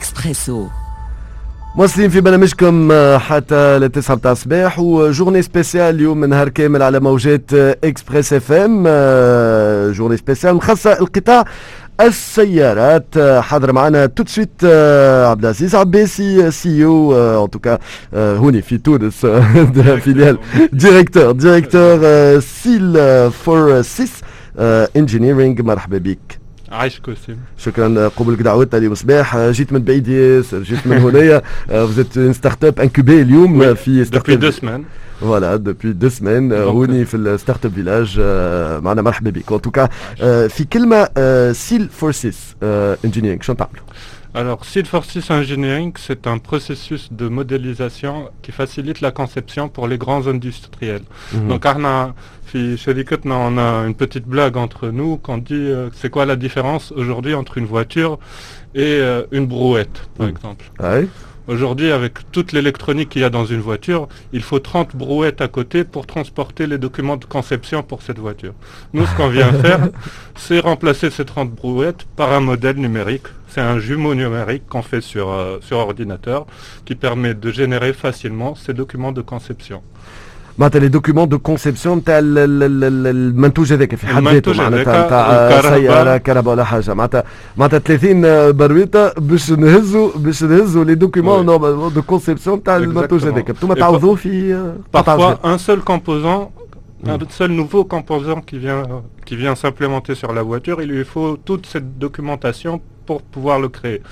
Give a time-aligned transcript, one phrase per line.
[0.00, 0.66] إكسبريسو
[1.76, 8.32] مواصلين في برنامجكم حتى للتسعة متاع الصباح وجورني سبيسيال اليوم نهار كامل على موجات اكسبريس
[8.32, 8.82] اف ام
[9.92, 11.44] جورني سبيسيال مخصصة القطاع
[12.00, 13.18] السيارات.
[13.40, 14.64] حاضر معنا تو سويت
[15.30, 17.78] عبد العزيز عباسي سي أو ان توكا
[18.14, 19.26] هوني في تونس
[20.04, 20.38] فيليال
[20.72, 22.00] ديريكتور ديريكتور
[22.40, 22.98] سيل
[23.30, 24.12] فور سيس
[24.96, 26.39] انجينيرينغ مرحبا بك.
[26.70, 31.42] عايشك وسيم شكرا قبل دعوتنا اليوم صباح جيت من بعيد ياسر جيت من هنايا.
[31.70, 34.84] اون ستارت اب انكوبي اليوم في ستارت اب دو سمان
[35.20, 38.20] فوالا دوبوي دو سمان هوني في الستارت اب فيلاج
[38.84, 39.52] معنا مرحبا بك.
[39.52, 39.88] ان توكا
[40.48, 41.08] في كلمة
[41.52, 42.56] سيل فورسيس
[43.04, 43.84] انجينيرينغ شنو تعملوا؟
[44.32, 49.98] Alors, Seed for Engineering, c'est un processus de modélisation qui facilite la conception pour les
[49.98, 51.02] grands industriels.
[51.34, 51.48] -hmm.
[51.48, 52.14] Donc, Arna,
[52.54, 56.92] on a une petite blague entre nous quand on dit euh, c'est quoi la différence
[56.92, 58.18] aujourd'hui entre une voiture
[58.74, 60.30] et euh, une brouette, par mm.
[60.30, 60.64] exemple?
[60.78, 61.08] Ah oui
[61.48, 65.48] Aujourd'hui, avec toute l'électronique qu'il y a dans une voiture, il faut 30 brouettes à
[65.48, 68.52] côté pour transporter les documents de conception pour cette voiture.
[68.92, 69.88] Nous, ce qu'on vient faire,
[70.36, 73.26] c'est remplacer ces 30 brouettes par un modèle numérique.
[73.49, 76.45] C'est un jumeau numérique qu'on fait sur, euh, sur ordinateur
[76.85, 79.81] qui permet de générer facilement ces documents de conception.
[80.57, 86.53] معناتها لي دوكيومون دو كونسيبسيون نتاع المنتوج هذاك في حد ذاته معناتها نتاع سياره كهرباء
[86.53, 87.23] ولا حاجه معناتها
[87.57, 91.45] معناتها 30 برويطه باش نهزوا باش نهزوا لي دوكيومون
[91.93, 94.57] دو كونسيبسيون نتاع المنتوج هذاك انتم تعوضوه في
[94.97, 96.51] parfois un seul composant
[97.07, 98.83] un seul nouveau composant qui vient
[99.25, 102.73] qui vient s'implémenter sur la voiture il lui faut toute cette documentation
[103.06, 104.02] pour pouvoir le créer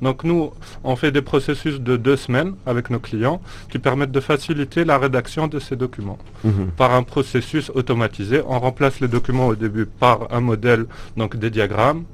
[0.00, 0.52] Donc nous,
[0.84, 4.98] on fait des processus de deux semaines avec nos clients qui permettent de faciliter la
[4.98, 6.18] rédaction de ces documents.
[6.44, 6.70] -hmm.
[6.76, 10.82] Par un processus automatisé, on remplace les documents au début par un modèle,
[11.16, 12.04] donc des diagrammes.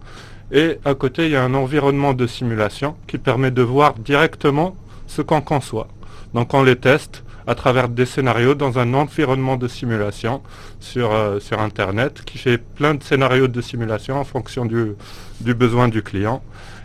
[0.61, 4.77] Et à côté, il y a un environnement de simulation qui permet de voir directement
[5.06, 5.89] ce qu'on conçoit.
[6.35, 10.42] Donc on les teste à travers des scénarios dans un environnement de simulation
[10.80, 14.94] sur, euh, sur Internet qui fait plein de scénarios de simulation en fonction du,
[15.40, 16.42] du besoin du client.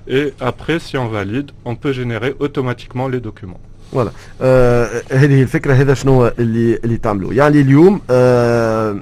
[0.07, 3.59] Et après, si on valide, on peut générer automatiquement les documents.
[3.91, 4.11] فوالا
[4.41, 8.99] آه هذه الفكرة هذا شنو اللي اللي تعملوه يعني اليوم آه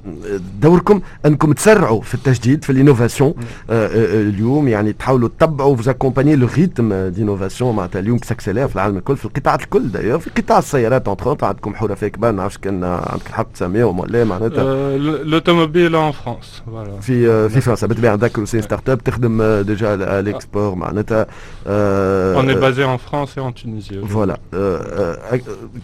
[0.62, 3.34] دوركم أنكم تسرعوا في التجديد في الانوفاسيون
[3.70, 3.90] آه
[4.22, 4.68] اليوم.
[4.68, 9.26] يعني تحاولوا تتبعوا فوز اكومباني لو ريتم دينوفاسيون معناتها اليوم ساكسيلير في العالم الكل في
[9.26, 13.52] القطاعات الكل دايوغ في قطاع السيارات اونتر عندكم حرفاء كبار ما نعرفش كان عندك الحق
[13.54, 14.98] تسميهم ولا معناتها.
[14.98, 16.64] لوتوموبيل ان فرانس
[17.02, 21.26] في في فرنسا بالطبيعه نذكروا سي ستارت اب تخدم ديجا على الاكسبور معناتها.
[21.68, 24.40] اون اي بازي ان فرانس اي ان تونيزي فوالا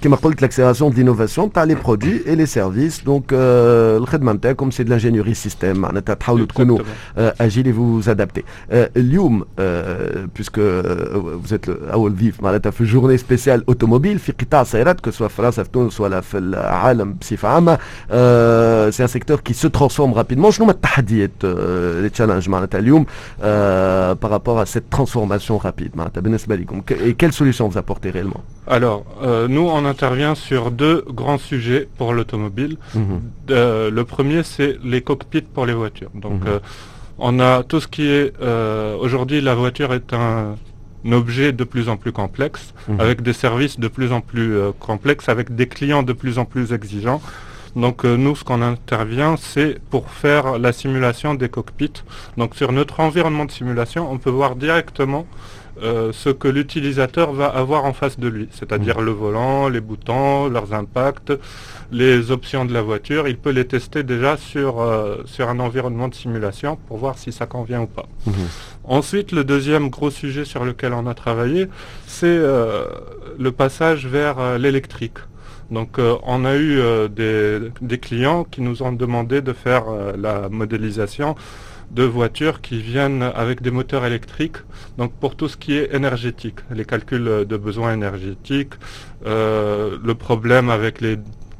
[0.02, 4.84] كما قلت l'accélération de l'innovation تاع les produits et les services donc الخدمه نتاعكم سي
[4.84, 6.78] de l'ingénierie système معناتها تحاولوا تكونوا
[7.16, 8.42] اجيل et vous adapter
[8.96, 9.44] اليوم
[10.38, 10.60] puisque
[11.42, 15.62] vous êtes اول ضيف معناتها في جورني سبيسيال اوتوموبيل في قطاع السيارات سواء في فرنسا
[15.62, 17.78] في تونس ولا في العالم بصفه عامه
[18.90, 23.06] سي ان سيكتور كي سو ترانسفورم رابيدمون شنو هما التحديات لي تشالنج معناتها اليوم
[24.22, 28.40] بارابور à cette transformation rapide معناتها بالنسبه لكم et quelles solutions vous apportez réellement
[28.83, 32.75] Alors, euh, nous, on intervient sur deux grands sujets pour l'automobile.
[32.75, 32.99] -hmm.
[33.51, 36.11] euh, le premier, c'est les cockpits pour les voitures.
[36.25, 36.49] Donc, -hmm.
[36.55, 36.59] euh,
[37.27, 38.27] on a tout ce qui est...
[39.05, 40.31] Aujourd'hui, la voiture est un,
[41.07, 42.99] un, objet de plus en plus complexe, -hmm.
[43.05, 44.51] avec des services de plus en plus
[44.89, 47.21] complexes, avec des clients de plus en plus exigeants.
[47.75, 52.03] Donc nous, ce qu'on intervient, c'est pour faire la simulation des cockpits.
[52.37, 55.25] Donc sur notre environnement de simulation, on peut voir directement
[55.81, 59.05] euh, ce que l'utilisateur va avoir en face de lui, c'est-à-dire mmh.
[59.05, 61.33] le volant, les boutons, leurs impacts,
[61.91, 63.27] les options de la voiture.
[63.27, 67.31] Il peut les tester déjà sur, euh, sur un environnement de simulation pour voir si
[67.31, 68.05] ça convient ou pas.
[68.27, 68.31] Mmh.
[68.83, 71.67] Ensuite, le deuxième gros sujet sur lequel on a travaillé,
[72.05, 72.85] c'est euh,
[73.39, 75.17] le passage vers l'électrique.
[75.73, 76.79] Donc on a eu
[77.09, 79.85] des, des, clients qui nous ont demandé de faire
[80.17, 81.35] la modélisation
[81.93, 84.57] de voitures qui viennent avec des moteurs électriques,
[84.97, 88.73] donc pour tout ce qui est énergétique, les calculs de besoins énergétiques,
[89.25, 91.17] euh, le problème avec les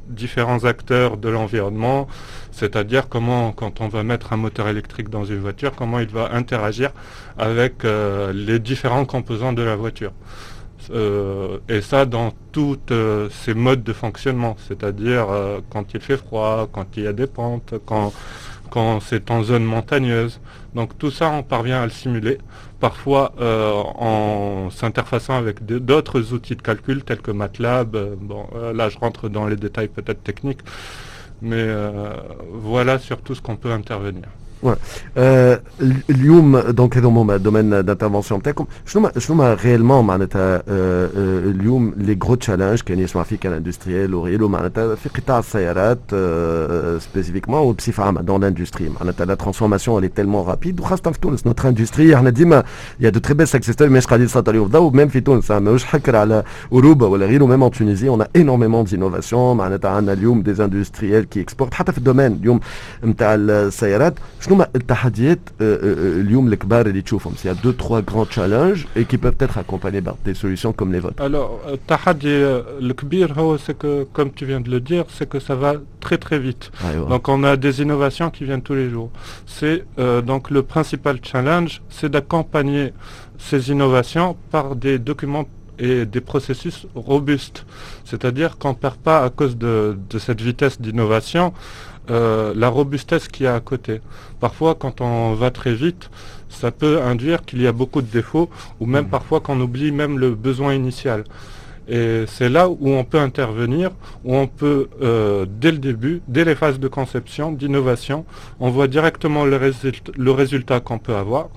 [0.08, 2.08] différents acteurs de l'environnement,
[2.52, 6.34] c'est-à-dire comment, quand on va mettre un moteur électrique dans une voiture, comment il va
[6.34, 6.92] interagir
[7.38, 10.12] avec euh, les différents composants de la voiture.
[10.92, 12.78] Euh, et ça dans tous
[13.32, 15.28] ces modes de fonctionnement, c'est-à-dire
[15.70, 18.14] quand il fait froid, quand il y a des pentes, quand
[18.74, 20.40] quand c'est en zone montagneuse.
[20.74, 22.40] Donc tout ça, on parvient à le simuler,
[22.80, 28.16] parfois euh, en s'interfaçant avec d'autres outils de calcul tels que MATLAB.
[28.20, 30.62] bon, là, je rentre dans les détails peut-être techniques,
[31.44, 32.14] mais euh,
[32.52, 34.26] voilà surtout ce qu'on peut intervenir.
[36.11, 42.35] اليوم دونك هذوما هما دومين دانترفونسيون نتاعكم شنو شنو ما ريالمون معناتها اليوم لي غرو
[42.35, 45.99] تشالنج كان يسمع فيه كان اندستريال وريلو معناتها في قطاع السيارات
[47.03, 51.69] سبيسيفيكمون وبصفه عامه دون لاندستري معناتها لا ترانسفورماسيون اللي تيلمون رابيد وخاصه في تونس نوتر
[51.69, 52.65] اندستري احنا ديما
[53.01, 55.85] يا دو تري بيل سكسيس ستوري ماهيش قاعدين نسلطوا عليهم الضوء ميم في تونس ماهوش
[55.85, 56.43] حكر على
[56.73, 61.41] اوروبا ولا غيره ميم ان تونيزي اون انورميمون دينوفاسيون معناتها عندنا اليوم دي اندستريال كي
[61.41, 62.61] اكسبورت حتى في الدومين اليوم
[63.05, 65.39] نتاع السيارات شنو هما التحديات
[65.73, 70.17] اليوم الكبار اللي تشوفهم سي دو تخوا غران تشالنج اي كي بيف être accompagnés par
[70.25, 72.47] des solutions comme les vôtres Alors, التحدي
[72.81, 76.19] الكبير هو c'est que comme tu viens de le dire c'est que ça va très
[76.19, 76.71] très vite.
[76.85, 77.09] أيوة.
[77.09, 79.11] Donc on a des innovations qui viennent tous les jours.
[79.47, 82.93] C'est euh, donc le principal challenge, c'est d'accompagner
[83.39, 85.47] ces innovations par des documents
[85.80, 87.66] et des processus robustes.
[88.06, 91.54] C'est-à-dire qu'on ne perd pas à cause de, de cette vitesse d'innovation
[92.10, 94.02] euh, la robustesse qu'il y a à côté.
[94.42, 96.10] Parfois, quand on va très vite,
[96.50, 98.50] ça peut induire qu'il y a beaucoup de défauts,
[98.82, 99.10] ou même mmh.
[99.10, 101.24] parfois qu'on oublie même le besoin initial.
[101.88, 103.92] Et c'est là où on peut intervenir,
[104.26, 108.26] où on peut, euh, dès le début, dès les phases de conception, d'innovation,
[108.60, 111.50] on voit directement le résultat qu'on peut avoir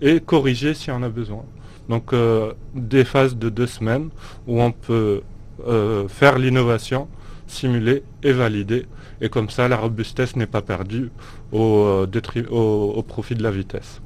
[0.00, 1.44] et corriger si on a besoin.
[1.89, 4.09] Donc euh, des phases de deux semaines
[4.47, 5.21] où on peut
[5.67, 7.07] euh, faire l'innovation,
[7.47, 8.85] simuler et valider
[9.21, 11.09] et comme ça la robustesse n'est pas perdue
[11.51, 12.05] au,
[12.51, 14.01] au, au profit de la vitesse.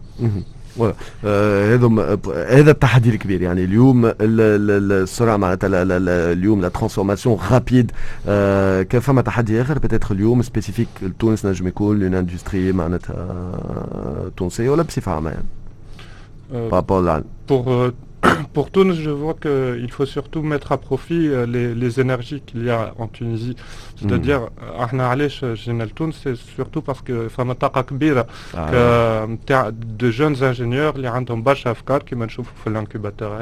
[1.24, 5.69] هذا هذا التحدي الكبير يعني اليوم السرعه معناتها
[6.31, 7.92] اليوم لا ترانسفورماسيون رابيد
[8.90, 13.51] كان فما تحدي اخر بتاتر اليوم سبيسيفيك لتونس نجم يكون لون اندستري معناتها
[14.38, 15.46] تونسيه ولا بصفه عامه يعني
[16.55, 17.03] euh, pour,
[17.47, 17.91] pour euh,
[18.71, 22.71] Tunis, je vois qu'il faut surtout mettre à profit euh, les, les énergies qu'il y
[22.71, 23.56] a en Tunisie.
[24.01, 24.47] C'est-à-dire, mm.
[26.12, 27.29] c'est surtout parce que
[28.56, 31.59] ah, que de jeunes ingénieurs, les ont un bac
[32.06, 33.33] qui m'ont fait l'incubateur.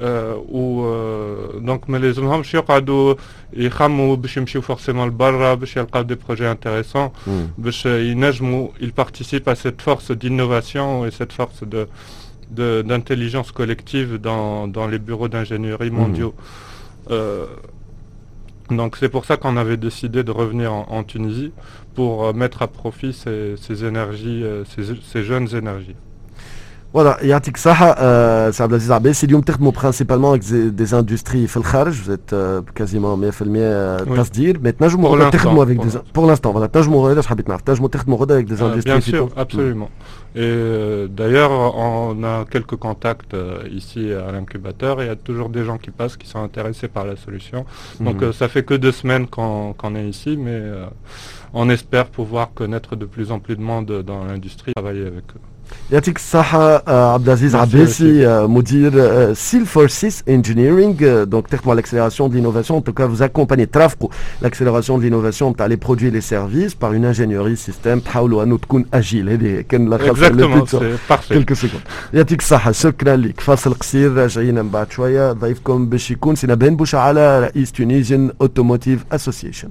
[0.00, 3.14] هذا و دونك ما لازمهمش يقعدوا
[3.52, 7.10] يخموا باش يمشيو فورسيمون لبرا باش يلقاو دي بروجي انتريسون
[7.58, 11.86] باش ينجموا ils participent à cette force d'innovation et cette force de
[12.50, 15.94] d'intelligence collective dans, dans, les bureaux d'ingénierie mmh.
[15.94, 16.34] mondiaux.
[16.38, 17.12] Mmh.
[17.12, 17.46] Euh,
[18.70, 21.52] donc c'est pour ça qu'on avait décidé de revenir en, en Tunisie
[21.94, 25.96] pour euh, mettre à profit ces, ces énergies, euh, ces, ces jeunes énergies.
[26.93, 32.11] Voilà, Yatik Saha, euh, c'est Abdelaziz Abé, c'est Termo principalement avec des, industries Felkharj, vous
[32.11, 37.19] êtes euh, quasiment 100% euh, Tasdir, mais Tajmo avec des Pour l'instant, voilà, Tajmo Roda,
[37.21, 38.91] je habite Tajmo Termo Roda avec des ah, industries.
[38.91, 39.89] Bien sûr, absolument.
[40.35, 43.35] Et euh, d'ailleurs, on a quelques contacts
[43.71, 45.01] ici à l'incubateur.
[45.01, 47.65] Et il y a toujours des gens qui passent qui sont intéressés par la solution.
[48.01, 48.33] Donc mhm.
[48.33, 50.61] ça fait que deux semaines qu'on est ici, mais
[51.53, 55.52] on espère pouvoir connaître de plus en plus de monde dans l'industrie, travailler avec eux.
[55.92, 58.92] يعطيك الصحة عبد العزيز عباسي مدير
[59.34, 63.66] سيل فور سيس انجينيرينغ دونك تخدموا على l'accélération de l'innovation en tout cas vous accompagnez
[63.66, 64.08] ترافقوا
[64.42, 68.58] l'accélération de l'innovation نتاع les produits et les services par une ingénierie système تحاولوا انه
[68.58, 70.20] تكون اجيل هذه كان لخص
[71.28, 71.82] كلكو سكوند
[72.14, 76.76] يعطيك الصحة شكرا لك فاصل قصير راجعين من بعد شوية ضيفكم باش يكون سي نبهان
[76.76, 79.68] بوشعالة رئيس تونيزيان اوتوموتيف اسوسيشن